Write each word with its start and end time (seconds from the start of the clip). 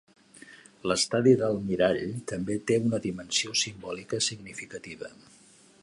L'estadi 0.91 1.33
del 1.41 1.59
mirall 1.67 2.01
també 2.31 2.57
té 2.71 2.79
una 2.87 3.01
dimensió 3.05 3.55
simbòlica 3.65 4.23
significativa. 4.31 5.13